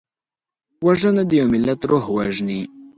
[0.85, 2.61] وژنه د یو ملت روح وژني